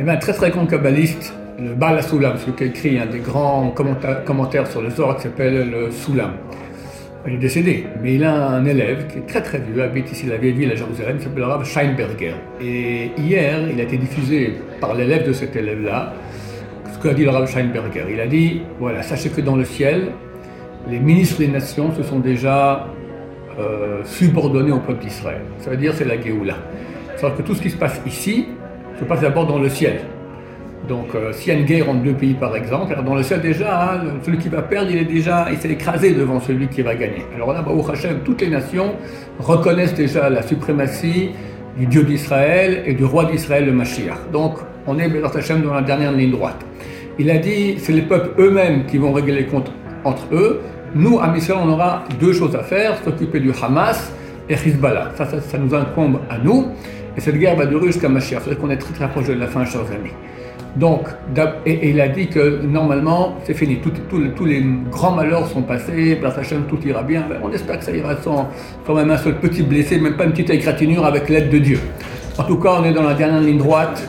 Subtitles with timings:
[0.00, 3.04] Y avait un très très grand kabbaliste, le Baal Soulam, celui qui a écrit un
[3.04, 3.70] des grands
[4.24, 6.30] commentaires sur le Zohar qui s'appelle le Soulam.
[7.26, 10.24] Il est décédé, mais il a un élève qui est très très vieux, habite ici
[10.24, 12.32] la vieille ville à Jérusalem, qui s'appelle le Rav Scheinberger.
[12.62, 16.14] Et hier, il a été diffusé par l'élève de cet élève-là,
[16.94, 18.06] ce qu'a dit le Rav Scheinberger.
[18.10, 20.12] Il a dit, voilà, sachez que dans le ciel,
[20.88, 22.86] les ministres des nations se sont déjà
[23.58, 25.42] euh, subordonnés au peuple d'Israël.
[25.58, 26.56] Ça veut dire c'est la Géoula.
[27.16, 28.46] C'est-à-dire que tout ce qui se passe ici
[29.00, 30.00] se passe d'abord dans le ciel.
[30.88, 33.22] Donc, euh, s'il y a une guerre entre deux pays, par exemple, alors dans le
[33.22, 36.68] ciel déjà, hein, celui qui va perdre, il est déjà, il s'est écrasé devant celui
[36.68, 37.24] qui va gagner.
[37.34, 38.94] Alors là, au Hachem, toutes les nations
[39.38, 41.30] reconnaissent déjà la suprématie
[41.78, 44.30] du Dieu d'Israël et du roi d'Israël, le Mashiach.
[44.32, 44.56] Donc,
[44.86, 46.64] on est Bézat Hachem dans la dernière ligne droite.
[47.18, 49.70] Il a dit, c'est les peuples eux-mêmes qui vont régler les comptes
[50.04, 50.60] entre eux.
[50.94, 54.12] Nous, à Israël, on aura deux choses à faire, s'occuper du Hamas
[54.48, 55.12] et Hezbollah.
[55.16, 56.68] Ça, ça, nous incombe à nous.
[57.16, 58.42] Et cette guerre va durer jusqu'à Mashiach.
[58.48, 60.12] C'est qu'on est très très proche de la fin, chers amis.
[60.76, 61.08] Donc,
[61.66, 63.80] et, il a dit que normalement, c'est fini.
[63.80, 66.18] tous les grands malheurs sont passés.
[66.24, 67.24] Hachem, tout ira bien.
[67.42, 68.48] On espère que ça ira sans,
[68.86, 71.80] sans même un seul petit blessé, même pas une petite égratignure avec l'aide de Dieu.
[72.38, 74.08] En tout cas, on est dans la dernière ligne droite.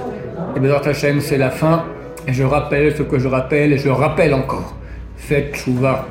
[0.55, 1.85] Et Bezrat Hachem, c'est la fin.
[2.27, 4.75] Et je rappelle ce que je rappelle, et je rappelle encore.
[5.17, 6.05] Faites chouva.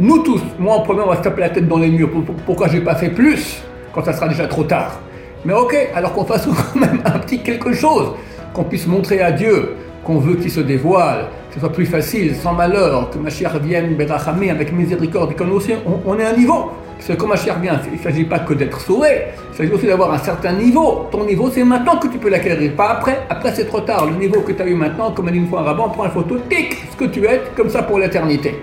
[0.00, 2.10] Nous tous, moi en premier, on va se taper la tête dans les murs.
[2.44, 4.98] Pourquoi j'ai pas fait plus quand ça sera déjà trop tard?
[5.44, 8.12] Mais ok, alors qu'on fasse quand même un petit quelque chose
[8.52, 12.34] qu'on puisse montrer à Dieu qu'on veut qu'il se dévoile, que ce soit plus facile,
[12.34, 15.72] sans malheur, que Mashiach vienne Berachami avec miséricorde, et qu'on aussi,
[16.06, 16.70] on, est un niveau.
[16.96, 19.08] Parce que quand Mashiach vient, il ne s'agit pas que d'être sauvé,
[19.52, 21.06] il s'agit aussi d'avoir un certain niveau.
[21.10, 23.20] Ton niveau, c'est maintenant que tu peux l'acquérir, pas après.
[23.28, 24.06] Après, c'est trop tard.
[24.06, 26.04] Le niveau que tu as eu maintenant, comme a dit une fois un rabbin, prend
[26.04, 28.60] une photo, tic, ce que tu es, comme ça pour l'éternité.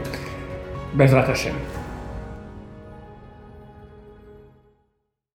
[0.93, 1.53] Bezrat Hashem.